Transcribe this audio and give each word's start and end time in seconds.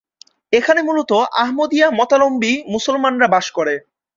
এখানে 0.53 0.81
মূলত 0.81 1.11
আহমদিয়া 1.41 1.87
মতাবলম্বী 1.99 2.53
মুসলমানরা 2.73 3.27
বাস 3.27 3.47
করে। 3.57 3.75